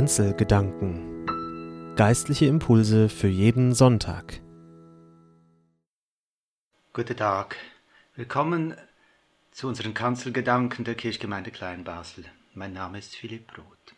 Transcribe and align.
Kanzelgedanken 0.00 1.26
Geistliche 1.94 2.46
Impulse 2.46 3.10
für 3.10 3.28
jeden 3.28 3.74
Sonntag. 3.74 4.40
Guten 6.94 7.18
Tag. 7.18 7.58
Willkommen 8.14 8.74
zu 9.50 9.68
unseren 9.68 9.92
Kanzelgedanken 9.92 10.86
der 10.86 10.94
Kirchgemeinde 10.94 11.50
Kleinbasel. 11.50 12.24
Mein 12.54 12.72
Name 12.72 12.98
ist 12.98 13.14
Philipp 13.14 13.58
Roth. 13.58 13.94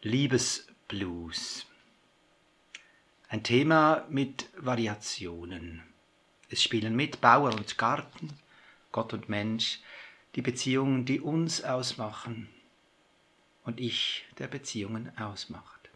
Liebesblues. 0.00 1.66
Ein 3.28 3.42
Thema 3.42 4.06
mit 4.08 4.48
Variationen. 4.56 5.82
Es 6.48 6.62
spielen 6.62 6.96
mit 6.96 7.20
Bauer 7.20 7.52
und 7.52 7.76
Garten, 7.76 8.30
Gott 8.92 9.12
und 9.12 9.28
Mensch, 9.28 9.80
die 10.36 10.42
Beziehungen, 10.42 11.04
die 11.04 11.20
uns 11.20 11.62
ausmachen 11.62 12.48
und 13.64 13.80
ich, 13.80 14.24
der 14.38 14.48
Beziehungen 14.48 15.16
ausmacht. 15.18 15.90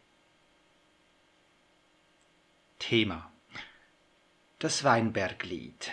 Thema. 2.78 3.32
Das 4.58 4.84
Weinberglied 4.84 5.92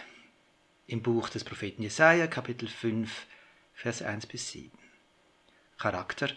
im 0.88 1.02
Buch 1.02 1.30
des 1.30 1.44
Propheten 1.44 1.82
Jesaja, 1.82 2.28
Kapitel 2.28 2.68
5, 2.68 3.26
Vers 3.74 4.02
1 4.02 4.28
bis 4.28 4.52
7. 4.52 4.72
Charakter 5.78 6.30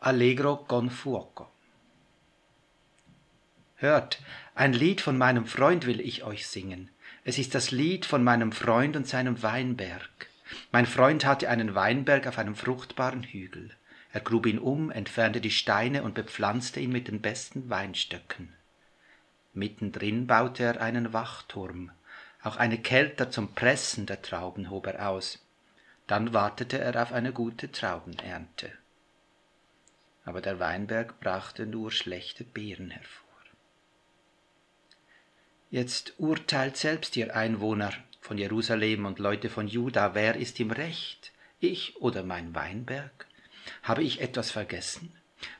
Allegro 0.00 0.56
con 0.56 0.90
fuoco. 0.90 1.50
Hört, 3.76 4.22
ein 4.54 4.72
Lied 4.72 5.00
von 5.00 5.18
meinem 5.18 5.46
Freund 5.46 5.86
will 5.86 6.00
ich 6.00 6.24
euch 6.24 6.46
singen. 6.46 6.90
Es 7.24 7.38
ist 7.38 7.54
das 7.54 7.70
Lied 7.70 8.06
von 8.06 8.24
meinem 8.24 8.52
Freund 8.52 8.96
und 8.96 9.06
seinem 9.06 9.42
Weinberg. 9.42 10.28
Mein 10.72 10.86
Freund 10.86 11.24
hatte 11.24 11.50
einen 11.50 11.74
Weinberg 11.74 12.26
auf 12.26 12.38
einem 12.38 12.54
fruchtbaren 12.54 13.24
Hügel. 13.24 13.70
Er 14.16 14.22
grub 14.22 14.46
ihn 14.46 14.58
um, 14.58 14.90
entfernte 14.90 15.42
die 15.42 15.50
Steine 15.50 16.02
und 16.02 16.14
bepflanzte 16.14 16.80
ihn 16.80 16.90
mit 16.90 17.06
den 17.06 17.20
besten 17.20 17.68
Weinstöcken. 17.68 18.54
Mittendrin 19.52 20.26
baute 20.26 20.62
er 20.62 20.80
einen 20.80 21.12
Wachturm. 21.12 21.90
Auch 22.42 22.56
eine 22.56 22.78
Kelter 22.78 23.30
zum 23.30 23.52
Pressen 23.52 24.06
der 24.06 24.22
Trauben 24.22 24.70
hob 24.70 24.86
er 24.86 25.10
aus. 25.10 25.44
Dann 26.06 26.32
wartete 26.32 26.78
er 26.78 27.02
auf 27.02 27.12
eine 27.12 27.34
gute 27.34 27.70
Traubenernte. 27.70 28.72
Aber 30.24 30.40
der 30.40 30.58
Weinberg 30.60 31.20
brachte 31.20 31.66
nur 31.66 31.92
schlechte 31.92 32.42
Beeren 32.42 32.88
hervor. 32.88 33.28
Jetzt 35.70 36.14
urteilt 36.16 36.78
selbst 36.78 37.18
ihr 37.18 37.36
Einwohner 37.36 37.92
von 38.22 38.38
Jerusalem 38.38 39.04
und 39.04 39.18
Leute 39.18 39.50
von 39.50 39.68
Juda, 39.68 40.14
wer 40.14 40.36
ist 40.36 40.58
im 40.58 40.70
Recht, 40.70 41.32
ich 41.60 42.00
oder 42.00 42.22
mein 42.22 42.54
Weinberg? 42.54 43.26
Habe 43.82 44.02
ich 44.02 44.20
etwas 44.20 44.50
vergessen? 44.50 45.12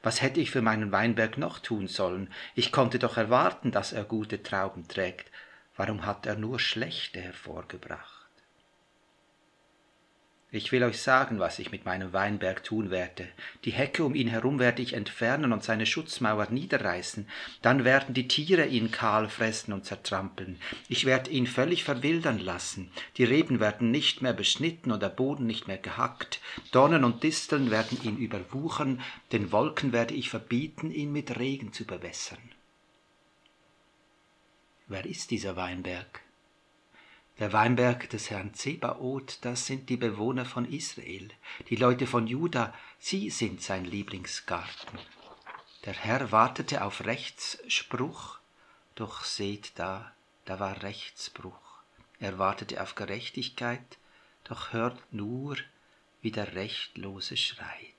Was 0.02 0.22
hätte 0.22 0.40
ich 0.40 0.50
für 0.50 0.62
meinen 0.62 0.92
Weinberg 0.92 1.38
noch 1.38 1.58
tun 1.58 1.86
sollen? 1.86 2.32
Ich 2.54 2.72
konnte 2.72 2.98
doch 2.98 3.16
erwarten, 3.16 3.72
dass 3.72 3.92
er 3.92 4.04
gute 4.04 4.42
Trauben 4.42 4.88
trägt. 4.88 5.30
Warum 5.76 6.06
hat 6.06 6.26
er 6.26 6.36
nur 6.36 6.58
schlechte 6.58 7.20
hervorgebracht? 7.20 8.15
Ich 10.56 10.72
will 10.72 10.82
euch 10.84 11.02
sagen, 11.02 11.38
was 11.38 11.58
ich 11.58 11.70
mit 11.70 11.84
meinem 11.84 12.14
Weinberg 12.14 12.64
tun 12.64 12.88
werde. 12.90 13.28
Die 13.66 13.72
Hecke 13.72 14.02
um 14.04 14.14
ihn 14.14 14.28
herum 14.28 14.58
werde 14.58 14.80
ich 14.80 14.94
entfernen 14.94 15.52
und 15.52 15.62
seine 15.62 15.84
Schutzmauer 15.84 16.46
niederreißen. 16.48 17.28
Dann 17.60 17.84
werden 17.84 18.14
die 18.14 18.26
Tiere 18.26 18.64
ihn 18.64 18.90
kahl 18.90 19.28
fressen 19.28 19.74
und 19.74 19.84
zertrampeln. 19.84 20.58
Ich 20.88 21.04
werde 21.04 21.30
ihn 21.30 21.46
völlig 21.46 21.84
verwildern 21.84 22.38
lassen. 22.38 22.90
Die 23.18 23.24
Reben 23.24 23.60
werden 23.60 23.90
nicht 23.90 24.22
mehr 24.22 24.32
beschnitten 24.32 24.92
und 24.92 25.02
der 25.02 25.10
Boden 25.10 25.46
nicht 25.46 25.68
mehr 25.68 25.76
gehackt. 25.76 26.40
Dornen 26.72 27.04
und 27.04 27.22
Disteln 27.22 27.70
werden 27.70 27.98
ihn 28.02 28.16
überwuchern. 28.16 29.02
Den 29.32 29.52
Wolken 29.52 29.92
werde 29.92 30.14
ich 30.14 30.30
verbieten, 30.30 30.90
ihn 30.90 31.12
mit 31.12 31.38
Regen 31.38 31.74
zu 31.74 31.84
bewässern. 31.84 32.40
Wer 34.88 35.04
ist 35.04 35.30
dieser 35.30 35.54
Weinberg? 35.56 36.25
Der 37.38 37.52
Weinberg 37.52 38.08
des 38.08 38.30
Herrn 38.30 38.54
Zebaoth, 38.54 39.38
das 39.42 39.66
sind 39.66 39.90
die 39.90 39.98
Bewohner 39.98 40.46
von 40.46 40.64
Israel, 40.64 41.28
die 41.68 41.76
Leute 41.76 42.06
von 42.06 42.26
Juda, 42.26 42.72
sie 42.98 43.28
sind 43.28 43.62
sein 43.62 43.84
Lieblingsgarten. 43.84 44.98
Der 45.84 45.92
Herr 45.92 46.32
wartete 46.32 46.82
auf 46.82 47.04
Rechtsspruch, 47.04 48.38
doch 48.94 49.22
seht 49.24 49.72
da, 49.74 50.12
da 50.46 50.58
war 50.60 50.82
Rechtsbruch. 50.82 51.82
Er 52.20 52.38
wartete 52.38 52.82
auf 52.82 52.94
Gerechtigkeit, 52.94 53.98
doch 54.44 54.72
hört 54.72 54.98
nur, 55.12 55.58
wie 56.22 56.30
der 56.30 56.54
Rechtlose 56.54 57.36
schreit. 57.36 57.92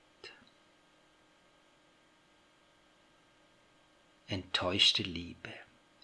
Enttäuschte 4.26 5.04
Liebe, 5.04 5.54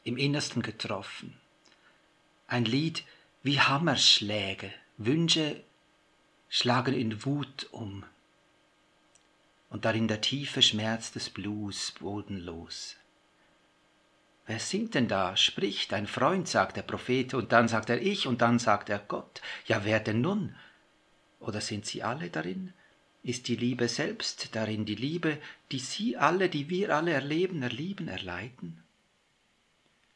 im 0.04 0.18
Innersten 0.18 0.62
getroffen. 0.62 1.38
Ein 2.46 2.64
Lied, 2.64 3.04
wie 3.44 3.60
Hammerschläge, 3.60 4.72
Wünsche 4.96 5.62
schlagen 6.48 6.94
in 6.94 7.24
Wut 7.26 7.68
um. 7.72 8.02
Und 9.68 9.84
darin 9.84 10.08
der 10.08 10.22
tiefe 10.22 10.62
Schmerz 10.62 11.12
des 11.12 11.28
Blues 11.28 11.92
bodenlos. 12.00 12.96
Wer 14.46 14.58
singt 14.58 14.94
denn 14.94 15.08
da? 15.08 15.36
Spricht, 15.36 15.92
ein 15.92 16.06
Freund, 16.06 16.48
sagt 16.48 16.78
der 16.78 16.82
Prophet, 16.82 17.34
und 17.34 17.52
dann 17.52 17.68
sagt 17.68 17.90
er 17.90 18.00
ich, 18.00 18.26
und 18.26 18.40
dann 18.40 18.58
sagt 18.58 18.88
er 18.88 18.98
Gott. 18.98 19.42
Ja, 19.66 19.84
wer 19.84 20.00
denn 20.00 20.22
nun? 20.22 20.56
Oder 21.38 21.60
sind 21.60 21.84
sie 21.84 22.02
alle 22.02 22.30
darin? 22.30 22.72
Ist 23.22 23.48
die 23.48 23.56
Liebe 23.56 23.88
selbst 23.88 24.54
darin, 24.56 24.86
die 24.86 24.94
Liebe, 24.94 25.38
die 25.70 25.80
sie 25.80 26.16
alle, 26.16 26.48
die 26.48 26.70
wir 26.70 26.96
alle 26.96 27.12
erleben, 27.12 27.62
erlieben, 27.62 28.08
erleiden? 28.08 28.82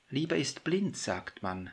Liebe 0.08 0.38
ist 0.38 0.64
blind, 0.64 0.96
sagt 0.96 1.42
man, 1.42 1.70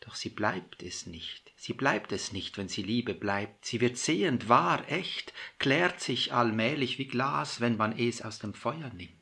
doch 0.00 0.14
sie 0.14 0.30
bleibt 0.30 0.82
es 0.82 1.06
nicht. 1.06 1.52
Sie 1.56 1.74
bleibt 1.74 2.12
es 2.12 2.32
nicht, 2.32 2.56
wenn 2.56 2.68
sie 2.68 2.82
Liebe 2.82 3.14
bleibt. 3.14 3.66
Sie 3.66 3.80
wird 3.80 3.98
sehend, 3.98 4.48
wahr, 4.48 4.90
echt, 4.90 5.32
klärt 5.58 6.00
sich 6.00 6.32
allmählich 6.32 6.98
wie 6.98 7.06
Glas, 7.06 7.60
wenn 7.60 7.76
man 7.76 7.96
es 7.98 8.22
aus 8.22 8.38
dem 8.38 8.54
Feuer 8.54 8.90
nimmt. 8.94 9.12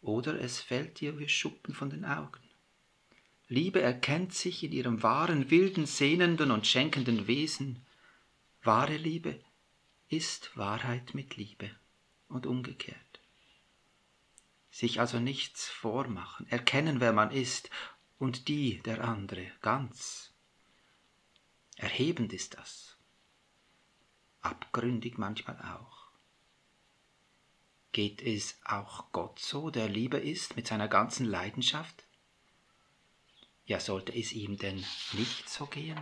Oder 0.00 0.40
es 0.40 0.60
fällt 0.60 1.02
ihr 1.02 1.18
wie 1.18 1.28
Schuppen 1.28 1.74
von 1.74 1.90
den 1.90 2.04
Augen. 2.04 2.40
Liebe 3.48 3.82
erkennt 3.82 4.32
sich 4.32 4.62
in 4.62 4.72
ihrem 4.72 5.02
wahren, 5.02 5.50
wilden, 5.50 5.86
sehnenden 5.86 6.50
und 6.50 6.66
schenkenden 6.66 7.26
Wesen. 7.26 7.84
Wahre 8.62 8.96
Liebe 8.96 9.40
ist 10.08 10.56
Wahrheit 10.56 11.14
mit 11.14 11.36
Liebe 11.36 11.70
und 12.28 12.46
umgekehrt. 12.46 12.98
Sich 14.70 15.00
also 15.00 15.20
nichts 15.20 15.68
vormachen, 15.68 16.46
erkennen, 16.48 17.00
wer 17.00 17.12
man 17.12 17.30
ist 17.30 17.70
und 18.24 18.48
die 18.48 18.80
der 18.80 19.04
andere 19.04 19.52
ganz. 19.60 20.32
Erhebend 21.76 22.32
ist 22.32 22.54
das, 22.54 22.96
abgründig 24.40 25.18
manchmal 25.18 25.60
auch. 25.60 26.08
Geht 27.92 28.22
es 28.22 28.58
auch 28.64 29.12
Gott 29.12 29.38
so, 29.38 29.68
der 29.68 29.90
Liebe 29.90 30.16
ist, 30.16 30.56
mit 30.56 30.66
seiner 30.66 30.88
ganzen 30.88 31.26
Leidenschaft? 31.26 32.06
Ja, 33.66 33.78
sollte 33.78 34.14
es 34.14 34.32
ihm 34.32 34.56
denn 34.56 34.82
nicht 35.12 35.50
so 35.50 35.66
gehen? 35.66 36.00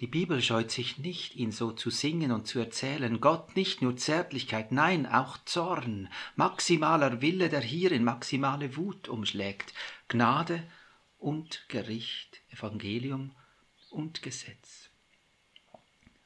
Die 0.00 0.06
Bibel 0.06 0.42
scheut 0.42 0.70
sich 0.70 0.98
nicht, 0.98 1.36
ihn 1.36 1.52
so 1.52 1.70
zu 1.72 1.90
singen 1.90 2.32
und 2.32 2.46
zu 2.46 2.58
erzählen. 2.58 3.20
Gott 3.20 3.56
nicht 3.56 3.82
nur 3.82 3.96
Zärtlichkeit, 3.96 4.72
nein, 4.72 5.06
auch 5.06 5.38
Zorn, 5.44 6.08
maximaler 6.34 7.20
Wille, 7.20 7.48
der 7.48 7.60
hier 7.60 7.92
in 7.92 8.02
maximale 8.02 8.76
Wut 8.76 9.08
umschlägt, 9.08 9.72
Gnade 10.08 10.62
und 11.18 11.66
Gericht, 11.68 12.40
Evangelium 12.50 13.32
und 13.90 14.22
Gesetz. 14.22 14.88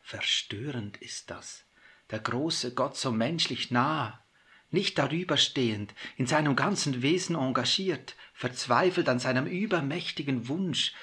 Verstörend 0.01 0.97
ist 0.99 1.31
das, 1.31 1.65
der 2.11 2.21
große 2.21 2.75
Gott 2.75 2.97
so 2.97 3.11
menschlich 3.11 3.71
nah, 3.73 4.23
nicht 4.71 4.99
darüberstehend, 4.99 5.95
in 6.17 6.27
seinem 6.27 6.57
ganzen 6.57 7.03
Wesen 7.03 7.37
engagiert, 7.37 8.15
verzweifelt 8.33 9.09
an 9.09 9.19
seinem 9.19 9.47
übermächtigen 9.47 10.49
Wunsch, 10.49 10.95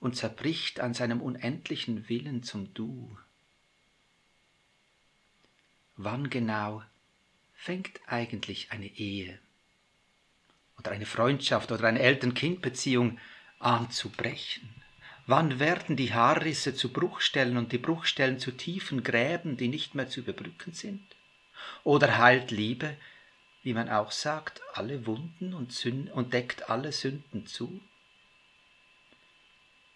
und 0.00 0.16
zerbricht 0.16 0.80
an 0.80 0.94
seinem 0.94 1.20
unendlichen 1.20 2.08
Willen 2.08 2.42
zum 2.42 2.72
Du. 2.74 3.16
Wann 5.96 6.30
genau 6.30 6.82
fängt 7.54 8.00
eigentlich 8.06 8.72
eine 8.72 8.86
Ehe 8.86 9.38
oder 10.78 10.92
eine 10.92 11.04
Freundschaft 11.04 11.70
oder 11.70 11.84
eine 11.84 12.00
Eltern-Kind-Beziehung 12.00 13.18
an 13.58 13.90
zu 13.90 14.08
brechen? 14.08 14.74
Wann 15.26 15.60
werden 15.60 15.96
die 15.96 16.14
Haarrisse 16.14 16.74
zu 16.74 16.90
Bruchstellen 16.92 17.58
und 17.58 17.70
die 17.70 17.78
Bruchstellen 17.78 18.38
zu 18.38 18.50
tiefen 18.50 19.02
Gräben, 19.02 19.58
die 19.58 19.68
nicht 19.68 19.94
mehr 19.94 20.08
zu 20.08 20.20
überbrücken 20.20 20.72
sind? 20.72 21.04
Oder 21.84 22.16
heilt 22.18 22.50
Liebe, 22.50 22.96
wie 23.62 23.74
man 23.74 23.90
auch 23.90 24.10
sagt, 24.10 24.62
alle 24.72 25.06
Wunden 25.06 25.52
und, 25.52 26.32
deckt 26.32 26.70
alle 26.70 26.92
Sünden 26.92 27.46
zu? 27.46 27.80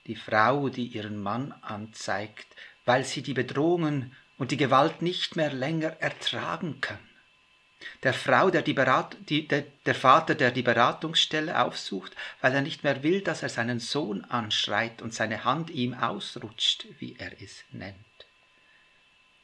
Die 0.06 0.16
Frau, 0.16 0.68
die 0.68 0.86
ihren 0.86 1.22
Mann 1.22 1.52
anzeigt, 1.62 2.46
weil 2.84 3.04
sie 3.04 3.22
die 3.22 3.34
Bedrohungen 3.34 4.14
und 4.36 4.50
die 4.50 4.56
Gewalt 4.56 5.02
nicht 5.02 5.36
mehr 5.36 5.52
länger 5.52 5.96
ertragen 6.00 6.80
kann. 6.80 6.98
Der 8.02 8.14
Frau, 8.14 8.50
der, 8.50 8.62
die 8.62 8.72
Berat, 8.72 9.16
die, 9.28 9.46
der, 9.46 9.62
der 9.84 9.94
Vater, 9.94 10.34
der 10.34 10.50
die 10.50 10.62
Beratungsstelle 10.62 11.62
aufsucht, 11.62 12.14
weil 12.40 12.54
er 12.54 12.62
nicht 12.62 12.82
mehr 12.82 13.02
will, 13.02 13.20
dass 13.20 13.42
er 13.42 13.48
seinen 13.48 13.80
Sohn 13.80 14.24
anschreit 14.24 15.02
und 15.02 15.14
seine 15.14 15.44
Hand 15.44 15.70
ihm 15.70 15.94
ausrutscht, 15.94 16.86
wie 16.98 17.16
er 17.18 17.32
es 17.42 17.64
nennt. 17.70 17.96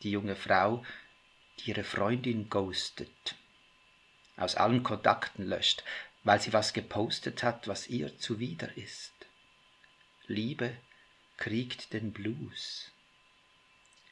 Die 0.02 0.10
junge 0.10 0.36
Frau, 0.36 0.84
die 1.58 1.70
ihre 1.70 1.84
Freundin 1.84 2.48
ghostet, 2.48 3.34
aus 4.36 4.56
allen 4.56 4.82
Kontakten 4.82 5.46
löscht, 5.46 5.84
weil 6.24 6.40
sie 6.40 6.52
was 6.52 6.72
gepostet 6.72 7.42
hat, 7.42 7.68
was 7.68 7.88
ihr 7.88 8.18
zuwider 8.18 8.76
ist. 8.76 9.12
Liebe 10.30 10.76
kriegt 11.38 11.92
den 11.92 12.12
Blues. 12.12 12.92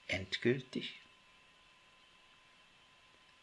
Endgültig 0.08 0.98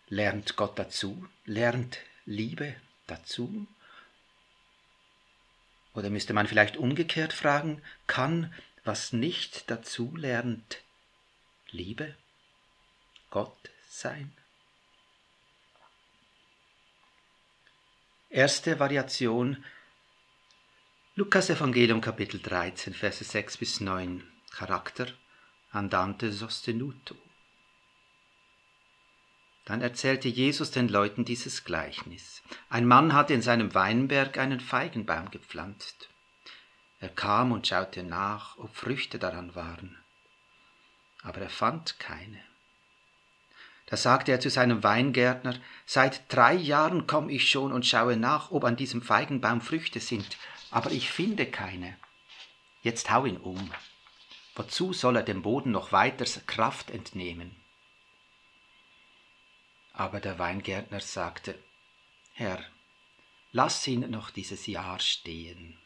Lernt 0.09 0.57
Gott 0.57 0.77
dazu? 0.77 1.25
Lernt 1.45 1.99
Liebe 2.25 2.75
dazu? 3.07 3.65
Oder 5.93 6.09
müsste 6.09 6.33
man 6.33 6.47
vielleicht 6.47 6.75
umgekehrt 6.75 7.31
fragen, 7.31 7.81
kann, 8.07 8.53
was 8.83 9.13
nicht 9.13 9.71
dazu 9.71 10.13
lernt, 10.17 10.81
Liebe, 11.71 12.13
Gott 13.29 13.71
sein? 13.87 14.35
Erste 18.29 18.79
Variation 18.79 19.63
Lukas 21.17 21.49
Evangelium 21.49 22.01
Kapitel 22.01 22.41
13, 22.41 22.93
Verse 22.93 23.23
6 23.23 23.55
bis 23.55 23.79
9 23.79 24.21
Charakter 24.51 25.07
Andante 25.71 26.29
sostenuto 26.33 27.15
dann 29.63 29.81
erzählte 29.81 30.27
Jesus 30.27 30.71
den 30.71 30.89
Leuten 30.89 31.23
dieses 31.23 31.63
Gleichnis. 31.63 32.43
Ein 32.69 32.85
Mann 32.85 33.13
hatte 33.13 33.33
in 33.33 33.41
seinem 33.41 33.73
Weinberg 33.73 34.37
einen 34.37 34.59
Feigenbaum 34.59 35.31
gepflanzt. 35.31 36.09
Er 36.99 37.07
kam 37.07 37.53
und 37.53 37.65
schaute 37.65 38.03
nach, 38.03 38.57
ob 38.57 38.75
Früchte 38.75 39.17
daran 39.17 39.55
waren. 39.55 39.97
Aber 41.23 41.39
er 41.39 41.49
fand 41.49 41.97
keine. 41.97 42.41
Da 43.87 43.97
sagte 43.97 44.31
er 44.31 44.39
zu 44.39 44.49
seinem 44.49 44.83
Weingärtner, 44.83 45.55
seit 45.85 46.21
drei 46.27 46.53
Jahren 46.53 47.07
komme 47.07 47.31
ich 47.31 47.49
schon 47.49 47.71
und 47.71 47.85
schaue 47.85 48.17
nach, 48.17 48.51
ob 48.51 48.65
an 48.65 48.75
diesem 48.75 49.01
Feigenbaum 49.01 49.61
Früchte 49.61 49.99
sind, 49.99 50.37
aber 50.75 50.91
ich 50.91 51.09
finde 51.09 51.45
keine. 51.45 51.97
Jetzt 52.81 53.09
hau 53.09 53.23
ihn 53.23 53.37
um. 53.37 53.71
Wozu 54.55 54.91
soll 54.91 55.15
er 55.15 55.23
dem 55.23 55.41
Boden 55.41 55.71
noch 55.71 55.93
weiter 55.93 56.25
Kraft 56.47 56.89
entnehmen? 56.89 57.55
Aber 59.93 60.19
der 60.19 60.37
Weingärtner 60.37 60.99
sagte, 60.99 61.57
Herr, 62.33 62.61
lass 63.53 63.87
ihn 63.87 64.11
noch 64.11 64.31
dieses 64.31 64.67
Jahr 64.67 64.99
stehen. 64.99 65.77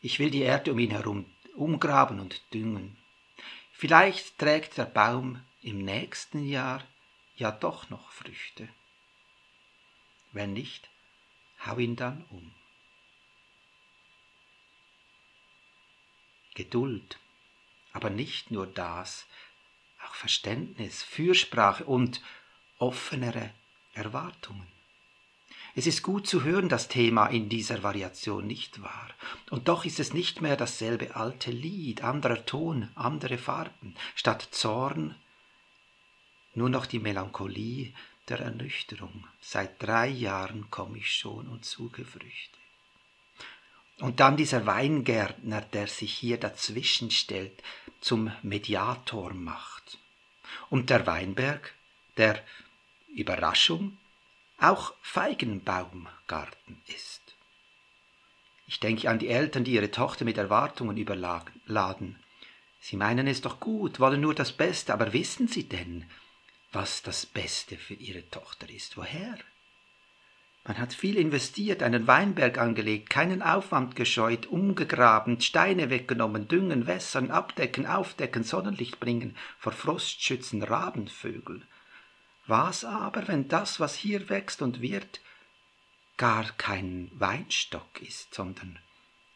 Ich 0.00 0.18
will 0.18 0.32
die 0.32 0.42
Erde 0.42 0.72
um 0.72 0.80
ihn 0.80 0.90
herum 0.90 1.26
umgraben 1.54 2.18
und 2.18 2.42
düngen. 2.52 2.96
Vielleicht 3.70 4.40
trägt 4.40 4.76
der 4.76 4.86
Baum 4.86 5.40
im 5.62 5.84
nächsten 5.84 6.44
Jahr 6.44 6.82
ja 7.36 7.52
doch 7.52 7.90
noch 7.90 8.10
Früchte. 8.10 8.68
Wenn 10.32 10.52
nicht, 10.52 10.90
hau 11.64 11.78
ihn 11.78 11.94
dann 11.94 12.24
um. 12.30 12.52
Geduld, 16.54 17.18
aber 17.92 18.10
nicht 18.10 18.50
nur 18.50 18.66
das, 18.66 19.26
auch 20.06 20.14
Verständnis, 20.14 21.02
Fürsprache 21.02 21.84
und 21.84 22.20
offenere 22.78 23.50
Erwartungen. 23.94 24.66
Es 25.76 25.88
ist 25.88 26.02
gut 26.02 26.26
zu 26.28 26.44
hören, 26.44 26.68
das 26.68 26.86
Thema 26.86 27.26
in 27.26 27.48
dieser 27.48 27.82
Variation 27.82 28.46
nicht 28.46 28.80
wahr. 28.80 29.10
Und 29.50 29.66
doch 29.66 29.84
ist 29.84 29.98
es 29.98 30.14
nicht 30.14 30.40
mehr 30.40 30.56
dasselbe 30.56 31.16
alte 31.16 31.50
Lied, 31.50 32.04
anderer 32.04 32.46
Ton, 32.46 32.90
andere 32.94 33.38
Farben. 33.38 33.96
Statt 34.14 34.48
Zorn 34.52 35.16
nur 36.54 36.68
noch 36.68 36.86
die 36.86 37.00
Melancholie 37.00 37.92
der 38.28 38.38
Ernüchterung. 38.38 39.26
Seit 39.40 39.82
drei 39.82 40.06
Jahren 40.06 40.70
komme 40.70 40.98
ich 40.98 41.12
schon 41.12 41.48
und 41.48 41.64
suche 41.64 42.04
Früchte. 42.04 42.58
Und 44.00 44.20
dann 44.20 44.36
dieser 44.36 44.66
Weingärtner, 44.66 45.60
der 45.60 45.86
sich 45.86 46.12
hier 46.12 46.38
dazwischen 46.38 47.10
stellt, 47.10 47.62
zum 48.00 48.32
Mediator 48.42 49.32
macht. 49.32 49.98
Und 50.68 50.90
der 50.90 51.06
Weinberg, 51.06 51.74
der 52.16 52.42
Überraschung, 53.14 53.98
auch 54.58 54.94
Feigenbaumgarten 55.02 56.82
ist. 56.86 57.22
Ich 58.66 58.80
denke 58.80 59.10
an 59.10 59.18
die 59.18 59.28
Eltern, 59.28 59.64
die 59.64 59.72
ihre 59.72 59.90
Tochter 59.90 60.24
mit 60.24 60.38
Erwartungen 60.38 60.96
überladen. 60.96 62.18
Sie 62.80 62.96
meinen 62.96 63.26
es 63.26 63.40
doch 63.40 63.60
gut, 63.60 64.00
wollen 64.00 64.20
nur 64.20 64.34
das 64.34 64.52
Beste, 64.52 64.92
aber 64.92 65.12
wissen 65.12 65.48
sie 65.48 65.68
denn, 65.68 66.10
was 66.72 67.02
das 67.02 67.26
Beste 67.26 67.76
für 67.76 67.94
ihre 67.94 68.28
Tochter 68.30 68.68
ist? 68.68 68.96
Woher? 68.96 69.38
Man 70.66 70.78
hat 70.78 70.94
viel 70.94 71.18
investiert, 71.18 71.82
einen 71.82 72.06
Weinberg 72.06 72.56
angelegt, 72.56 73.10
keinen 73.10 73.42
Aufwand 73.42 73.96
gescheut, 73.96 74.46
umgegraben, 74.46 75.38
Steine 75.42 75.90
weggenommen, 75.90 76.48
düngen, 76.48 76.86
wässern, 76.86 77.30
abdecken, 77.30 77.86
aufdecken, 77.86 78.44
Sonnenlicht 78.44 78.98
bringen, 78.98 79.36
vor 79.58 79.72
Frost 79.72 80.22
schützen, 80.22 80.62
Rabenvögel. 80.62 81.66
Was 82.46 82.86
aber, 82.86 83.28
wenn 83.28 83.48
das, 83.48 83.78
was 83.78 83.94
hier 83.94 84.30
wächst 84.30 84.62
und 84.62 84.80
wird, 84.80 85.20
gar 86.16 86.44
kein 86.52 87.10
Weinstock 87.12 88.00
ist, 88.00 88.32
sondern 88.32 88.78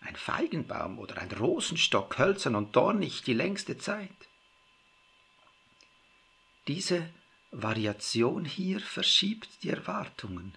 ein 0.00 0.16
Feigenbaum 0.16 0.98
oder 0.98 1.19
ein 1.19 1.32
Rosenstock, 1.32 2.19
hölzern 2.19 2.54
und 2.54 2.74
dornig 2.74 3.22
die 3.22 3.34
längste 3.34 3.76
Zeit? 3.76 4.08
Diese 6.69 7.10
Variation 7.50 8.46
hier 8.46 8.81
verschiebt 8.81 9.62
die 9.62 9.70
Erwartungen. 9.70 10.54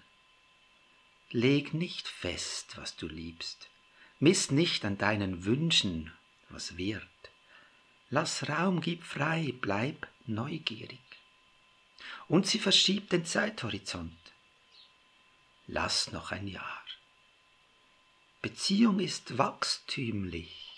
Leg 1.32 1.74
nicht 1.74 2.08
fest, 2.08 2.78
was 2.78 2.96
du 2.96 3.08
liebst. 3.08 3.70
Miss 4.20 4.52
nicht 4.52 4.86
an 4.86 4.98
deinen 4.98 5.46
Wünschen, 5.46 6.12
was 6.50 6.78
wird. 6.78 7.08
Lass 8.10 8.50
Raum, 8.50 8.82
gib 8.82 9.04
frei, 9.04 9.54
bleib 9.62 10.08
neugierig 10.28 11.00
und 12.28 12.48
sie 12.48 12.60
verschiebt 12.60 13.12
den 13.12 13.26
Zeithorizont. 13.26 14.18
Lass 15.68 16.12
noch 16.12 16.32
ein 16.32 16.48
Jahr. 16.48 16.84
Beziehung 18.42 19.00
ist 19.00 19.38
wachstümlich. 19.38 20.71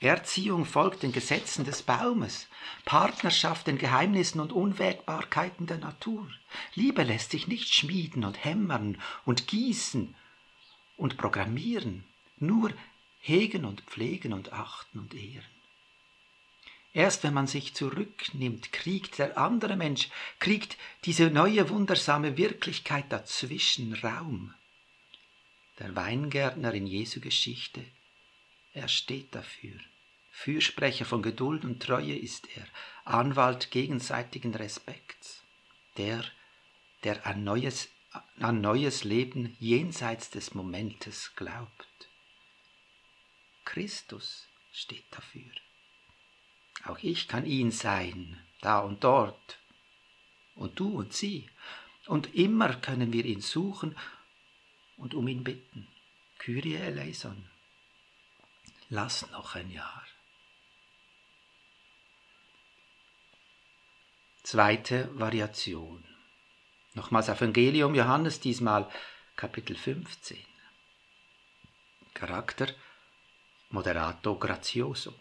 Erziehung 0.00 0.66
folgt 0.66 1.02
den 1.02 1.12
Gesetzen 1.12 1.64
des 1.64 1.82
Baumes, 1.82 2.48
Partnerschaft 2.84 3.66
den 3.66 3.78
Geheimnissen 3.78 4.40
und 4.40 4.52
Unwägbarkeiten 4.52 5.66
der 5.66 5.78
Natur. 5.78 6.28
Liebe 6.74 7.02
lässt 7.02 7.30
sich 7.30 7.48
nicht 7.48 7.72
schmieden 7.72 8.24
und 8.24 8.44
hämmern 8.44 9.00
und 9.24 9.46
gießen 9.46 10.14
und 10.98 11.16
programmieren, 11.16 12.04
nur 12.38 12.72
hegen 13.20 13.64
und 13.64 13.80
pflegen 13.82 14.34
und 14.34 14.52
achten 14.52 14.98
und 14.98 15.14
ehren. 15.14 15.44
Erst 16.92 17.24
wenn 17.24 17.34
man 17.34 17.46
sich 17.46 17.74
zurücknimmt, 17.74 18.72
kriegt 18.72 19.18
der 19.18 19.36
andere 19.36 19.76
Mensch, 19.76 20.08
kriegt 20.38 20.78
diese 21.04 21.30
neue 21.30 21.68
wundersame 21.68 22.36
Wirklichkeit 22.36 23.06
dazwischen 23.10 23.94
Raum. 23.94 24.54
Der 25.78 25.94
Weingärtner 25.94 26.72
in 26.72 26.86
Jesu 26.86 27.20
Geschichte, 27.20 27.84
er 28.76 28.88
steht 28.88 29.34
dafür. 29.34 29.80
Fürsprecher 30.30 31.06
von 31.06 31.22
Geduld 31.22 31.64
und 31.64 31.82
Treue 31.82 32.14
ist 32.14 32.46
er, 32.56 32.66
Anwalt 33.06 33.70
gegenseitigen 33.70 34.54
Respekts, 34.54 35.42
der, 35.96 36.22
der 37.02 37.26
ein 37.26 37.42
neues, 37.42 37.88
an 38.38 38.60
neues 38.60 39.02
Leben 39.04 39.56
jenseits 39.58 40.28
des 40.28 40.54
Momentes 40.54 41.34
glaubt. 41.36 42.08
Christus 43.64 44.46
steht 44.72 45.06
dafür. 45.10 45.50
Auch 46.84 46.98
ich 47.00 47.28
kann 47.28 47.46
ihn 47.46 47.70
sein, 47.70 48.38
da 48.60 48.80
und 48.80 49.04
dort. 49.04 49.58
Und 50.54 50.78
du 50.78 50.98
und 50.98 51.14
sie. 51.14 51.48
Und 52.06 52.34
immer 52.34 52.74
können 52.74 53.12
wir 53.12 53.24
ihn 53.24 53.40
suchen 53.40 53.96
und 54.98 55.14
um 55.14 55.28
ihn 55.28 55.44
bitten. 55.44 55.88
Kyrie 56.38 56.76
eleison. 56.76 57.55
Lass 58.88 59.28
noch 59.30 59.56
ein 59.56 59.70
Jahr. 59.70 60.06
Zweite 64.44 65.10
Variation. 65.18 66.04
Nochmals 66.94 67.28
Evangelium 67.28 67.96
Johannes, 67.96 68.38
diesmal 68.38 68.88
Kapitel 69.34 69.76
15. 69.76 70.38
Charakter 72.14 72.68
Moderato 73.70 74.36
grazioso. 74.38 75.12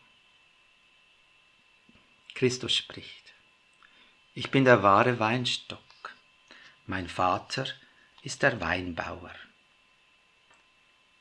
Christus 2.35 2.75
spricht. 2.75 3.33
Ich 4.35 4.51
bin 4.51 4.63
der 4.63 4.83
wahre 4.83 5.19
Weinstock. 5.19 5.79
Mein 6.85 7.09
Vater 7.09 7.65
ist 8.21 8.43
der 8.43 8.61
Weinbauer. 8.61 9.33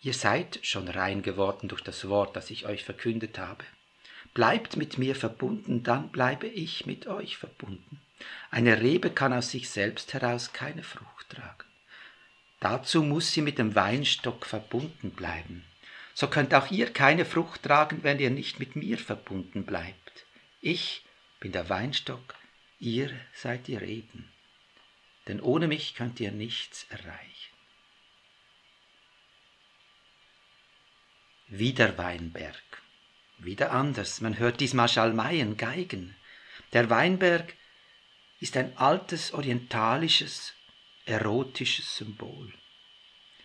Ihr 0.05 0.13
seid 0.13 0.59
schon 0.61 0.87
rein 0.89 1.23
geworden 1.23 1.67
durch 1.67 1.81
das 1.81 2.07
Wort, 2.11 2.37
das 2.37 2.51
ich 2.51 2.67
euch 2.67 2.85
verkündet 2.85 3.39
habe. 3.39 3.65
Bleibt 4.35 4.77
mit 4.77 4.99
mir 4.99 5.17
verbunden, 5.17 5.83
dann 5.83 6.11
bleibe 6.11 6.47
ich 6.47 6.85
mit 6.85 7.07
euch 7.07 7.39
verbunden. 7.39 8.03
Eine 8.51 8.83
Rebe 8.83 9.09
kann 9.09 9.33
aus 9.33 9.51
sich 9.51 9.71
selbst 9.71 10.13
heraus 10.13 10.53
keine 10.53 10.83
Frucht 10.83 11.31
tragen. 11.31 11.65
Dazu 12.61 13.03
muss 13.03 13.33
sie 13.33 13.41
mit 13.41 13.59
dem 13.59 13.75
Weinstock 13.75 14.45
verbunden 14.45 15.11
bleiben. 15.11 15.65
So 16.13 16.29
könnt 16.29 16.53
auch 16.53 16.71
ihr 16.71 16.93
keine 16.93 17.25
Frucht 17.25 17.63
tragen, 17.63 18.01
wenn 18.03 18.19
ihr 18.19 18.31
nicht 18.31 18.61
mit 18.61 18.77
mir 18.77 18.99
verbunden 18.99 19.65
bleibt. 19.65 20.27
Ich 20.61 21.03
bin 21.41 21.53
der 21.53 21.71
Weinstock, 21.71 22.35
ihr 22.79 23.11
seid 23.33 23.69
die 23.69 23.77
Reben. 23.77 24.31
Denn 25.29 25.41
ohne 25.41 25.67
mich 25.67 25.95
könnt 25.95 26.21
ihr 26.21 26.31
nichts 26.31 26.85
erreichen. 26.91 27.54
Wieder 31.49 31.99
Weinberg. 31.99 32.57
Wieder 33.37 33.71
anders. 33.71 34.23
Man 34.23 34.39
hört 34.39 34.61
diesmal 34.61 34.89
Schalmeien, 34.89 35.59
Geigen. 35.59 36.17
Der 36.73 36.89
Weinberg 36.89 37.55
ist 38.41 38.57
ein 38.57 38.77
altes 38.79 39.33
orientalisches, 39.35 40.55
erotisches 41.05 41.97
Symbol. 41.97 42.51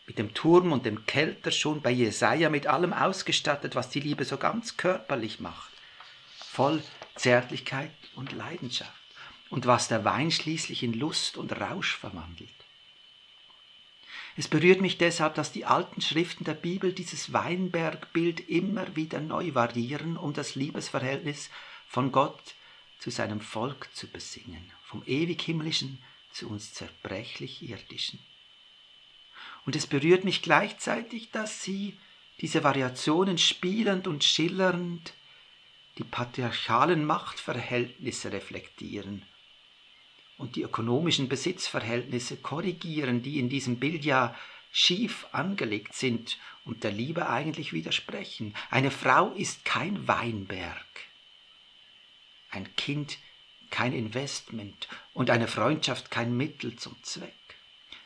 Mit 0.08 0.18
dem 0.18 0.34
Turm 0.34 0.72
und 0.72 0.86
dem 0.86 1.06
Kelter 1.06 1.52
schon 1.52 1.82
bei 1.82 1.92
Jesaja 1.92 2.50
mit 2.50 2.68
allem 2.68 2.94
ausgestattet, 2.94 3.76
was 3.76 3.90
die 3.90 4.00
Liebe 4.00 4.24
so 4.24 4.38
ganz 4.38 4.78
körperlich 4.78 5.42
macht. 5.42 5.74
Voll 6.38 6.82
Zärtlichkeit 7.16 7.92
und 8.16 8.32
Leidenschaft. 8.32 8.94
Und 9.50 9.66
was 9.66 9.90
der 9.90 10.06
Wein 10.06 10.32
schließlich 10.32 10.84
in 10.84 10.94
Lust 10.94 11.36
und 11.36 11.52
Rausch 11.52 11.98
verwandelt. 11.98 12.50
Es 14.38 14.48
berührt 14.48 14.82
mich 14.82 14.98
deshalb, 14.98 15.36
dass 15.36 15.52
die 15.52 15.66
alten 15.66 16.02
Schriften 16.02 16.44
der 16.44 16.54
Bibel 16.54 16.94
dieses 16.94 17.34
Weinbergbild 17.34 18.50
immer 18.50 18.96
wieder 18.96 19.20
neu 19.20 19.54
variieren, 19.54 20.18
um 20.18 20.34
das 20.34 20.56
Liebesverhältnis 20.56 21.50
von 21.88 22.12
Gott 22.12 22.56
zu 23.00 23.10
seinem 23.10 23.42
Volk 23.42 23.90
zu 23.94 24.08
besingen, 24.08 24.72
vom 24.86 25.04
ewig 25.06 25.42
himmlischen 25.42 26.00
zu 26.32 26.48
uns 26.50 26.74
zerbrechlich 26.74 27.68
irdischen. 27.68 28.20
Und 29.66 29.76
es 29.76 29.88
berührt 29.88 30.24
mich 30.24 30.42
gleichzeitig, 30.42 31.32
dass 31.32 31.64
sie 31.64 31.98
diese 32.40 32.64
Variationen 32.64 33.38
spielend 33.38 34.08
und 34.08 34.24
schillernd 34.24 35.14
die 35.98 36.04
patriarchalen 36.04 37.04
Machtverhältnisse 37.06 38.32
reflektieren 38.32 39.24
und 40.40 40.56
die 40.56 40.64
ökonomischen 40.64 41.30
Besitzverhältnisse 41.30 42.38
korrigieren, 42.38 43.22
die 43.22 43.40
in 43.40 43.50
diesem 43.50 43.78
Bild 43.78 44.06
ja 44.06 44.34
schief 44.72 45.28
angelegt 45.34 45.94
sind 45.94 46.38
und 46.66 46.84
der 46.84 46.92
Liebe 46.92 47.30
eigentlich 47.30 47.74
widersprechen. 47.74 48.56
Eine 48.72 48.90
Frau 48.90 49.32
ist 49.34 49.66
kein 49.66 50.08
Weinberg, 50.08 50.86
ein 52.50 52.74
Kind 52.78 53.18
kein 53.70 53.94
Investment 53.94 54.88
und 55.14 55.30
eine 55.30 55.48
Freundschaft 55.48 56.10
kein 56.10 56.36
Mittel 56.36 56.76
zum 56.78 56.96
Zweck. 57.04 57.34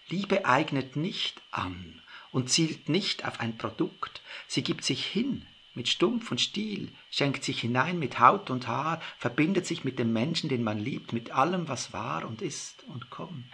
Liebe 0.10 0.46
eignet 0.46 0.96
nicht 0.96 1.40
an 1.52 2.02
und 2.32 2.50
zielt 2.50 2.90
nicht 2.90 3.26
auf 3.26 3.40
ein 3.40 3.58
Produkt, 3.58 4.22
sie 4.48 4.64
gibt 4.64 4.84
sich 4.84 5.06
hin 5.06 5.46
mit 5.76 5.88
Stumpf 5.88 6.30
und 6.32 6.40
Stiel, 6.40 6.92
schenkt 7.10 7.44
sich 7.44 7.62
hinein 7.62 8.00
mit 8.00 8.20
Haut 8.20 8.50
und 8.50 8.68
Haar, 8.68 9.02
verbindet 9.18 9.66
sich 9.66 9.84
mit 9.84 10.00
dem 10.00 10.14
Menschen, 10.14 10.50
den 10.50 10.64
man 10.64 10.80
liebt, 10.80 11.14
mit 11.14 11.32
allem, 11.32 11.68
was 11.68 11.94
war 11.94 12.26
und 12.26 12.42
ist 12.42 12.84
und 12.88 13.10
kommt. 13.10 13.46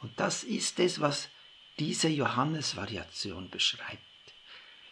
Und 0.00 0.18
das 0.18 0.44
ist 0.44 0.78
es, 0.80 1.00
was 1.00 1.28
diese 1.78 2.08
Johannes-Variation 2.08 3.50
beschreibt. 3.50 4.00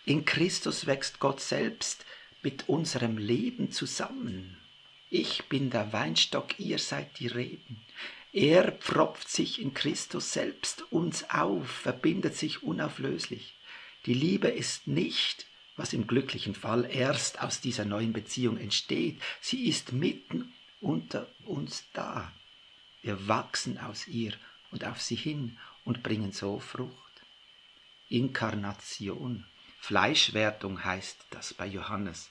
In 0.05 0.25
Christus 0.25 0.87
wächst 0.87 1.19
Gott 1.19 1.41
selbst 1.41 2.05
mit 2.43 2.69
unserem 2.69 3.17
Leben 3.17 3.73
zusammen. 3.73 4.59
Ich 5.09 5.45
bin 5.45 5.71
der 5.71 5.93
Weinstock, 5.93 6.59
ihr 6.59 6.79
seid 6.79 7.19
die 7.19 7.29
Reben. 7.29 7.81
Er 8.33 8.73
pfropft 8.73 9.29
sich 9.29 9.63
in 9.63 9.73
Christus 9.73 10.33
selbst 10.33 10.83
uns 10.93 11.31
auf, 11.31 11.69
verbindet 11.69 12.37
sich 12.37 12.63
unauflöslich. 12.63 13.54
Die 14.07 14.15
Liebe 14.15 14.49
ist 14.49 14.87
nicht, 14.87 15.47
was 15.77 15.93
im 15.93 16.07
glücklichen 16.07 16.55
Fall 16.55 16.89
erst 16.91 17.41
aus 17.41 17.61
dieser 17.61 17.85
neuen 17.85 18.13
Beziehung 18.13 18.59
entsteht. 18.59 19.21
Sie 19.41 19.67
ist 19.67 19.93
mitten 19.93 20.53
unter 20.81 21.27
uns 21.45 21.85
da. 21.93 22.33
Wir 23.03 23.29
wachsen 23.29 23.79
aus 23.79 24.07
ihr 24.07 24.33
und 24.71 24.85
auf 24.85 25.01
sie 25.01 25.17
hin 25.17 25.59
und 25.85 26.03
bringen 26.03 26.33
so 26.33 26.59
Frucht. 26.61 26.93
Inkarnation, 28.09 29.47
Fleischwertung 29.81 30.85
heißt 30.85 31.27
das 31.31 31.55
bei 31.55 31.67
Johannes. 31.67 32.31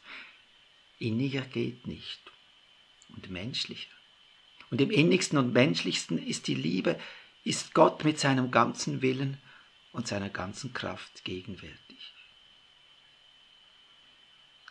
Inniger 1.00 1.42
geht 1.42 1.88
nicht 1.88 2.22
und 3.10 3.30
menschlicher. 3.30 3.92
Und 4.70 4.82
im 4.82 4.92
innigsten 4.92 5.38
und 5.38 5.54
menschlichsten 5.54 6.18
ist 6.18 6.48
die 6.48 6.56
Liebe, 6.56 7.00
ist 7.44 7.74
Gott 7.74 8.04
mit 8.04 8.20
seinem 8.20 8.50
ganzen 8.52 9.02
Willen 9.02 9.38
und 9.94 10.08
seiner 10.08 10.30
ganzen 10.30 10.74
Kraft 10.74 11.24
gegenwärtig. 11.24 12.14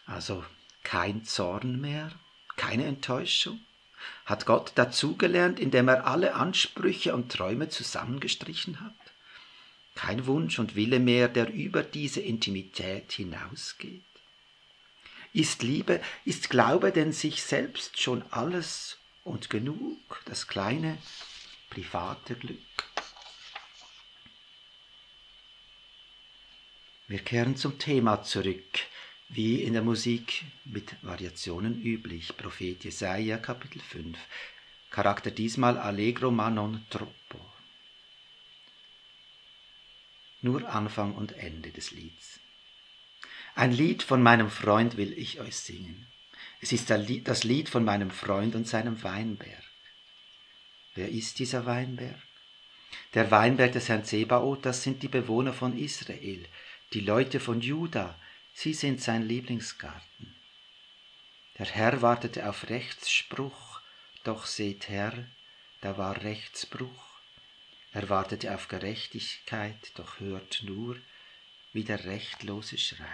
Also 0.04 0.44
kein 0.82 1.24
Zorn 1.24 1.80
mehr, 1.80 2.12
keine 2.56 2.84
Enttäuschung. 2.84 3.60
Hat 4.26 4.46
Gott 4.46 4.72
dazugelernt, 4.74 5.60
indem 5.60 5.88
er 5.88 6.06
alle 6.06 6.34
Ansprüche 6.34 7.14
und 7.14 7.30
Träume 7.30 7.68
zusammengestrichen 7.68 8.80
hat? 8.80 8.94
Kein 9.94 10.26
Wunsch 10.26 10.58
und 10.58 10.74
Wille 10.74 10.98
mehr, 10.98 11.28
der 11.28 11.52
über 11.52 11.82
diese 11.82 12.20
Intimität 12.20 13.12
hinausgeht? 13.12 14.02
Ist 15.32 15.62
Liebe, 15.62 16.00
ist 16.24 16.50
Glaube 16.50 16.90
denn 16.90 17.12
sich 17.12 17.42
selbst 17.42 18.00
schon 18.00 18.24
alles 18.30 18.98
und 19.22 19.50
genug, 19.50 20.20
das 20.24 20.48
kleine 20.48 20.98
private 21.70 22.34
Glück? 22.34 22.58
Wir 27.12 27.18
kehren 27.18 27.56
zum 27.56 27.78
Thema 27.78 28.22
zurück, 28.22 28.78
wie 29.28 29.62
in 29.62 29.74
der 29.74 29.82
Musik 29.82 30.44
mit 30.64 30.96
Variationen 31.02 31.82
üblich. 31.82 32.34
Prophet 32.38 32.82
Jesaja, 32.84 33.36
Kapitel 33.36 33.82
5. 33.82 34.16
Charakter 34.88 35.30
diesmal 35.30 35.76
Allegro 35.76 36.30
ma 36.30 36.48
non 36.48 36.86
troppo. 36.88 37.38
Nur 40.40 40.66
Anfang 40.66 41.14
und 41.14 41.32
Ende 41.32 41.68
des 41.70 41.90
Lieds. 41.90 42.40
Ein 43.56 43.72
Lied 43.72 44.02
von 44.02 44.22
meinem 44.22 44.48
Freund 44.48 44.96
will 44.96 45.12
ich 45.12 45.38
euch 45.38 45.56
singen. 45.56 46.06
Es 46.62 46.72
ist 46.72 46.88
das 46.88 47.44
Lied 47.44 47.68
von 47.68 47.84
meinem 47.84 48.10
Freund 48.10 48.54
und 48.54 48.66
seinem 48.66 49.02
Weinberg. 49.02 49.64
Wer 50.94 51.10
ist 51.10 51.40
dieser 51.40 51.66
Weinberg? 51.66 52.16
Der 53.12 53.30
Weinberg 53.30 53.72
des 53.72 53.90
Herrn 53.90 54.06
Zebaoth, 54.06 54.64
das 54.64 54.82
sind 54.82 55.02
die 55.02 55.08
Bewohner 55.08 55.52
von 55.52 55.76
Israel, 55.76 56.48
die 56.92 57.00
Leute 57.00 57.40
von 57.40 57.60
Juda, 57.60 58.18
sie 58.52 58.74
sind 58.74 59.00
sein 59.00 59.26
Lieblingsgarten. 59.26 60.36
Der 61.58 61.66
Herr 61.66 62.02
wartete 62.02 62.48
auf 62.48 62.68
Rechtsspruch, 62.68 63.80
doch 64.24 64.46
seht 64.46 64.88
Herr, 64.88 65.26
da 65.80 65.96
war 65.96 66.22
Rechtsbruch. 66.22 67.06
Er 67.92 68.08
wartete 68.08 68.54
auf 68.54 68.68
Gerechtigkeit, 68.68 69.92
doch 69.94 70.20
hört 70.20 70.62
nur, 70.64 70.96
wie 71.72 71.84
der 71.84 72.04
Rechtlose 72.04 72.78
schreit. 72.78 73.08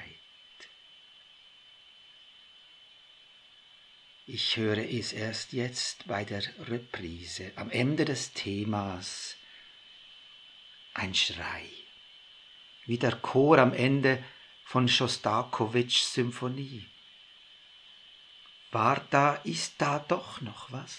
Ich 4.27 4.57
höre 4.57 4.79
es 4.79 5.13
erst 5.13 5.53
jetzt 5.53 6.07
bei 6.07 6.25
der 6.25 6.43
Reprise, 6.69 7.53
am 7.57 7.71
Ende 7.71 8.05
des 8.05 8.33
Themas, 8.33 9.37
ein 10.95 11.15
Schrei 11.15 11.71
wie 12.89 12.99
der 12.99 13.17
Chor 13.17 13.59
am 13.59 13.75
Ende 13.75 14.25
von 14.65 14.89
Schostakowitschs 14.89 16.15
Symphonie. 16.15 16.87
War 18.73 19.07
da, 19.11 19.35
ist 19.45 19.75
da 19.79 19.99
doch 20.09 20.41
noch 20.41 20.73
was? 20.73 20.99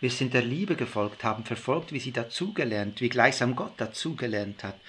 Wir 0.00 0.10
sind 0.10 0.32
der 0.32 0.42
Liebe 0.42 0.74
gefolgt, 0.74 1.22
haben 1.22 1.44
verfolgt, 1.44 1.92
wie 1.92 2.00
sie 2.00 2.12
dazugelernt, 2.12 3.02
wie 3.02 3.10
gleichsam 3.10 3.56
Gott 3.56 3.74
dazugelernt 3.76 4.64
hat. 4.64 4.80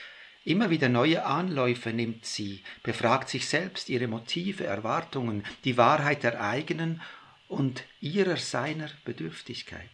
Immer 0.45 0.69
wieder 0.69 0.88
neue 0.88 1.25
Anläufe 1.25 1.91
nimmt 1.91 2.25
sie, 2.25 2.63
befragt 2.81 3.27
sich 3.27 3.50
selbst 3.50 3.89
ihre 3.89 4.07
Motive, 4.07 4.63
Erwartungen, 4.63 5.43
die 5.65 5.75
Wahrheit 5.75 6.24
der 6.24 6.41
eigenen 6.41 7.01
und 7.50 7.83
ihrer 8.00 8.38
seiner 8.38 8.89
Bedürftigkeit. 9.03 9.89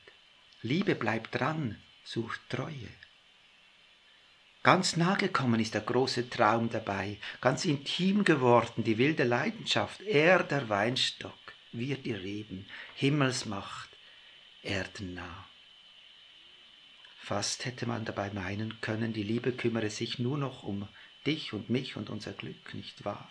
Liebe 0.61 0.93
bleibt 0.93 1.33
dran, 1.33 1.81
sucht 2.03 2.41
Treue. 2.49 2.89
Ganz 4.65 4.97
nah 4.97 5.13
gekommen 5.13 5.59
ist 5.59 5.75
der 5.75 5.81
große 5.81 6.27
Traum 6.27 6.71
dabei, 6.71 7.19
ganz 7.39 7.65
intim 7.65 8.23
geworden 8.23 8.83
die 8.83 8.97
wilde 8.97 9.23
Leidenschaft, 9.23 10.01
er 10.01 10.41
der 10.41 10.69
Weinstock, 10.69 11.37
wir 11.71 11.97
dir 11.97 12.17
Reben, 12.17 12.65
Himmelsmacht, 12.95 13.91
erdennah. 14.63 15.45
Fast 17.19 17.65
hätte 17.65 17.85
man 17.85 18.05
dabei 18.05 18.31
meinen 18.31 18.81
können, 18.81 19.13
die 19.13 19.21
Liebe 19.21 19.51
kümmere 19.51 19.91
sich 19.91 20.17
nur 20.17 20.39
noch 20.39 20.63
um 20.63 20.87
dich 21.27 21.53
und 21.53 21.69
mich 21.69 21.95
und 21.95 22.09
unser 22.09 22.33
Glück, 22.33 22.73
nicht 22.73 23.05
wahr? 23.05 23.29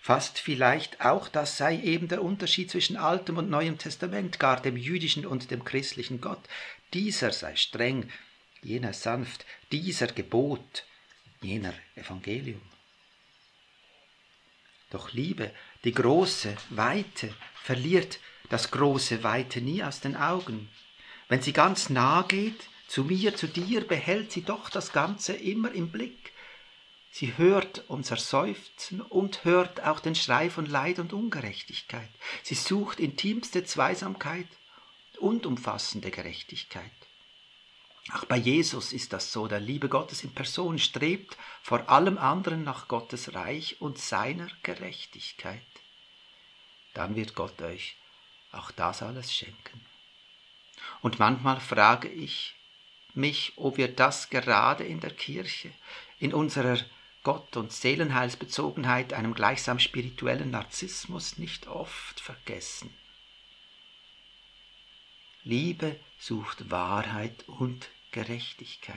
Fast 0.00 0.38
vielleicht 0.38 1.00
auch 1.00 1.26
das 1.26 1.56
sei 1.56 1.80
eben 1.80 2.06
der 2.06 2.22
Unterschied 2.22 2.70
zwischen 2.70 2.96
Altem 2.96 3.38
und 3.38 3.50
Neuem 3.50 3.76
Testament, 3.76 4.38
gar 4.38 4.62
dem 4.62 4.76
jüdischen 4.76 5.26
und 5.26 5.50
dem 5.50 5.64
christlichen 5.64 6.20
Gott. 6.20 6.48
Dieser 6.94 7.32
sei 7.32 7.56
streng, 7.56 8.08
jener 8.62 8.92
sanft, 8.92 9.44
dieser 9.70 10.06
Gebot, 10.06 10.84
jener 11.40 11.74
Evangelium. 11.96 12.62
Doch 14.90 15.12
Liebe, 15.12 15.50
die 15.84 15.92
große, 15.92 16.54
weite, 16.70 17.34
verliert 17.62 18.20
das 18.50 18.70
große, 18.70 19.22
weite 19.22 19.60
nie 19.60 19.82
aus 19.82 20.00
den 20.00 20.16
Augen. 20.16 20.68
Wenn 21.28 21.40
sie 21.40 21.52
ganz 21.52 21.88
nah 21.88 22.22
geht, 22.22 22.68
zu 22.88 23.04
mir, 23.04 23.34
zu 23.34 23.46
dir, 23.46 23.86
behält 23.86 24.32
sie 24.32 24.42
doch 24.42 24.68
das 24.68 24.92
Ganze 24.92 25.32
immer 25.32 25.72
im 25.72 25.90
Blick. 25.90 26.32
Sie 27.10 27.36
hört 27.38 27.84
unser 27.88 28.18
Seufzen 28.18 29.00
und 29.00 29.44
hört 29.44 29.82
auch 29.82 30.00
den 30.00 30.14
Schrei 30.14 30.50
von 30.50 30.66
Leid 30.66 30.98
und 30.98 31.14
Ungerechtigkeit. 31.14 32.10
Sie 32.42 32.54
sucht 32.54 33.00
intimste 33.00 33.64
Zweisamkeit 33.64 34.48
und 35.18 35.46
umfassende 35.46 36.10
Gerechtigkeit. 36.10 36.90
Auch 38.10 38.24
bei 38.24 38.36
Jesus 38.36 38.92
ist 38.92 39.12
das 39.12 39.32
so. 39.32 39.46
Der 39.46 39.60
Liebe 39.60 39.88
Gottes 39.88 40.24
in 40.24 40.34
Person 40.34 40.78
strebt 40.78 41.36
vor 41.62 41.88
allem 41.88 42.18
anderen 42.18 42.64
nach 42.64 42.88
Gottes 42.88 43.34
Reich 43.34 43.80
und 43.80 43.98
seiner 43.98 44.48
Gerechtigkeit. 44.62 45.62
Dann 46.94 47.14
wird 47.14 47.34
Gott 47.34 47.62
euch 47.62 47.96
auch 48.50 48.70
das 48.72 49.02
alles 49.02 49.32
schenken. 49.32 49.80
Und 51.00 51.18
manchmal 51.18 51.60
frage 51.60 52.08
ich 52.08 52.54
mich, 53.14 53.52
ob 53.56 53.76
wir 53.76 53.88
das 53.88 54.30
gerade 54.30 54.84
in 54.84 55.00
der 55.00 55.14
Kirche, 55.14 55.70
in 56.18 56.34
unserer 56.34 56.78
Gott- 57.22 57.56
und 57.56 57.72
Seelenheilsbezogenheit, 57.72 59.12
einem 59.12 59.32
gleichsam 59.32 59.78
spirituellen 59.78 60.50
Narzissmus 60.50 61.38
nicht 61.38 61.68
oft 61.68 62.20
vergessen. 62.20 62.92
Liebe 65.44 65.96
sucht 66.18 66.70
Wahrheit 66.70 67.44
und 67.48 67.88
Gerechtigkeit. 68.12 68.96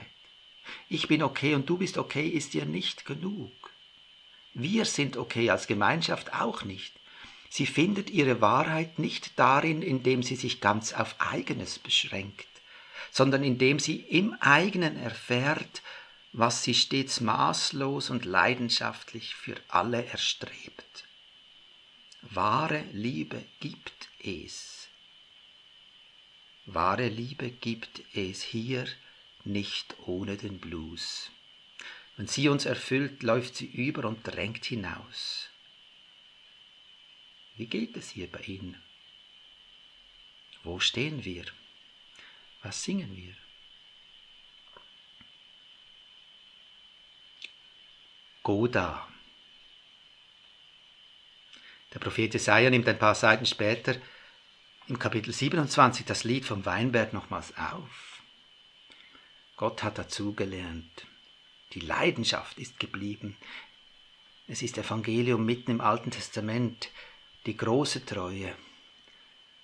Ich 0.88 1.08
bin 1.08 1.22
okay 1.22 1.54
und 1.54 1.68
du 1.68 1.78
bist 1.78 1.98
okay 1.98 2.28
ist 2.28 2.54
dir 2.54 2.66
nicht 2.66 3.04
genug. 3.04 3.52
Wir 4.54 4.84
sind 4.84 5.16
okay 5.16 5.50
als 5.50 5.66
Gemeinschaft 5.66 6.32
auch 6.34 6.62
nicht. 6.64 6.92
Sie 7.50 7.66
findet 7.66 8.10
ihre 8.10 8.40
Wahrheit 8.40 8.98
nicht 8.98 9.38
darin, 9.38 9.82
indem 9.82 10.22
sie 10.22 10.36
sich 10.36 10.60
ganz 10.60 10.92
auf 10.92 11.16
eigenes 11.18 11.78
beschränkt, 11.78 12.46
sondern 13.10 13.42
indem 13.42 13.78
sie 13.78 13.96
im 13.96 14.34
eigenen 14.40 14.96
erfährt, 14.96 15.82
was 16.32 16.62
sie 16.62 16.74
stets 16.74 17.20
maßlos 17.20 18.10
und 18.10 18.24
leidenschaftlich 18.24 19.34
für 19.34 19.56
alle 19.68 20.04
erstrebt. 20.04 21.04
Wahre 22.22 22.84
Liebe 22.92 23.42
gibt 23.60 24.08
es. 24.22 24.88
Wahre 26.66 27.08
Liebe 27.08 27.50
gibt 27.50 28.02
es 28.12 28.42
hier 28.42 28.86
nicht 29.44 29.94
ohne 30.04 30.36
den 30.36 30.58
Blues. 30.58 31.30
Wenn 32.16 32.26
sie 32.26 32.48
uns 32.48 32.64
erfüllt, 32.64 33.22
läuft 33.22 33.54
sie 33.54 33.66
über 33.66 34.08
und 34.08 34.26
drängt 34.26 34.64
hinaus. 34.64 35.48
Wie 37.56 37.66
geht 37.66 37.96
es 37.96 38.10
hier 38.10 38.26
bei 38.26 38.40
Ihnen? 38.40 38.82
Wo 40.64 40.80
stehen 40.80 41.24
wir? 41.24 41.44
Was 42.62 42.82
singen 42.82 43.16
wir? 43.16 43.34
Goda. 48.42 49.08
Der 51.94 52.00
Prophet 52.00 52.34
Jesaja 52.34 52.70
nimmt 52.70 52.88
ein 52.88 52.98
paar 52.98 53.14
Seiten 53.14 53.46
später 53.46 54.00
im 54.88 54.98
Kapitel 54.98 55.32
27 55.32 56.06
das 56.06 56.24
Lied 56.24 56.44
vom 56.44 56.64
Weinberg 56.64 57.12
nochmals 57.12 57.56
auf. 57.56 58.22
Gott 59.56 59.82
hat 59.82 59.98
dazugelernt. 59.98 61.06
Die 61.72 61.80
Leidenschaft 61.80 62.58
ist 62.58 62.78
geblieben. 62.78 63.36
Es 64.46 64.62
ist 64.62 64.78
Evangelium 64.78 65.44
mitten 65.44 65.72
im 65.72 65.80
Alten 65.80 66.10
Testament, 66.10 66.90
die 67.46 67.56
große 67.56 68.06
Treue, 68.06 68.54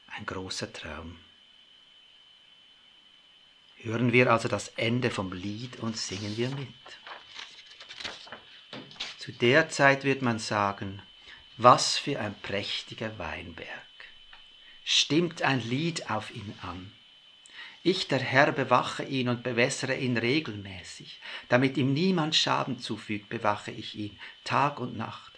ein 0.08 0.26
großer 0.26 0.72
Traum. 0.72 1.18
Hören 3.76 4.12
wir 4.12 4.32
also 4.32 4.48
das 4.48 4.68
Ende 4.76 5.10
vom 5.10 5.32
Lied 5.32 5.78
und 5.80 5.96
singen 5.96 6.36
wir 6.36 6.50
mit. 6.50 6.68
Zu 9.18 9.30
der 9.32 9.68
Zeit 9.68 10.02
wird 10.02 10.22
man 10.22 10.40
sagen, 10.40 11.00
was 11.56 11.96
für 11.96 12.18
ein 12.18 12.34
prächtiger 12.40 13.18
Weinberg. 13.18 13.91
Stimmt 14.84 15.42
ein 15.42 15.60
Lied 15.60 16.10
auf 16.10 16.34
ihn 16.34 16.54
an. 16.62 16.92
Ich, 17.84 18.06
der 18.06 18.20
Herr, 18.20 18.52
bewache 18.52 19.02
ihn 19.02 19.28
und 19.28 19.42
bewässere 19.42 19.96
ihn 19.96 20.16
regelmäßig. 20.16 21.20
Damit 21.48 21.76
ihm 21.76 21.92
niemand 21.92 22.36
Schaden 22.36 22.78
zufügt, 22.78 23.28
bewache 23.28 23.72
ich 23.72 23.96
ihn 23.96 24.18
Tag 24.44 24.78
und 24.78 24.96
Nacht. 24.96 25.32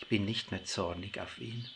Ich 0.00 0.08
bin 0.08 0.24
nicht 0.24 0.50
mehr 0.50 0.64
zornig 0.64 1.20
auf 1.20 1.38
ihn. 1.40 1.68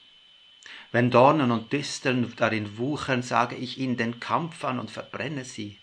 Wenn 0.91 1.11
Dornen 1.11 1.51
und 1.51 1.73
Disteln 1.73 2.35
darin 2.37 2.77
wuchern, 2.77 3.23
sage 3.23 3.57
ich 3.57 3.79
ihnen 3.79 3.97
den 3.97 4.21
Kampf 4.21 4.65
an 4.65 4.79
und 4.79 4.91
verbrenne 4.91 5.45
sie. 5.45 5.79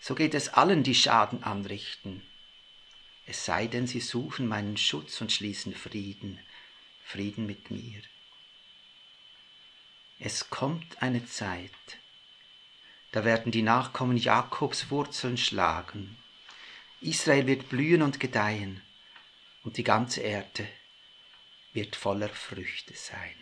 So 0.00 0.14
geht 0.14 0.34
es 0.34 0.48
allen, 0.50 0.82
die 0.82 0.94
Schaden 0.94 1.42
anrichten. 1.44 2.22
Es 3.26 3.44
sei 3.44 3.66
denn, 3.66 3.86
sie 3.86 4.00
suchen 4.00 4.46
meinen 4.46 4.76
Schutz 4.76 5.20
und 5.20 5.32
schließen 5.32 5.74
Frieden, 5.74 6.38
Frieden 7.04 7.46
mit 7.46 7.70
mir. 7.70 8.02
Es 10.26 10.48
kommt 10.48 11.02
eine 11.02 11.26
Zeit, 11.26 11.98
da 13.12 13.26
werden 13.26 13.52
die 13.52 13.60
Nachkommen 13.60 14.16
Jakobs 14.16 14.88
Wurzeln 14.88 15.36
schlagen. 15.36 16.16
Israel 17.02 17.46
wird 17.46 17.68
blühen 17.68 18.00
und 18.00 18.18
gedeihen, 18.20 18.80
und 19.64 19.76
die 19.76 19.84
ganze 19.84 20.22
Erde 20.22 20.66
wird 21.74 21.94
voller 21.94 22.30
Früchte 22.30 22.94
sein. 22.94 23.36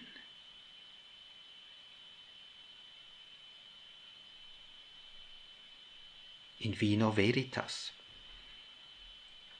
In 6.59 6.81
vino 6.81 7.17
veritas, 7.17 7.93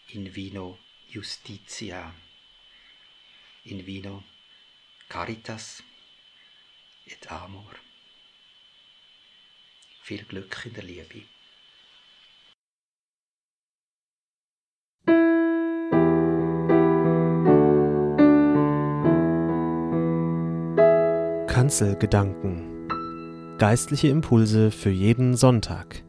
in 0.09 0.35
vino 0.35 0.77
justitia, 1.09 2.13
in 3.63 3.87
vino 3.87 4.25
caritas 5.09 5.85
et 7.07 7.31
amor. 7.31 7.75
Viel 10.03 10.25
Glück 10.25 10.67
in 10.67 10.75
der 10.75 10.85
Liebe. 10.85 11.23
Kanzelgedanken. 21.47 22.89
Geistliche 23.59 24.09
Impulse 24.09 24.71
für 24.71 24.91
jeden 24.91 25.37
Sonntag. 25.37 26.03